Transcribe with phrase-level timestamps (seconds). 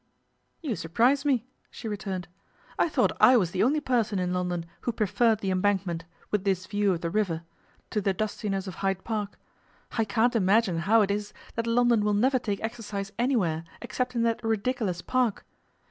[0.63, 2.27] 'You surprise me,' she returned.
[2.79, 6.65] 'I thought I was the only person in London who preferred the Embankment, with this
[6.65, 7.43] view of the river,
[7.91, 9.37] to the dustiness of Hyde Park.
[9.99, 14.23] I can't imagine how it is that London will never take exercise anywhere except in
[14.23, 15.45] that ridiculous Park.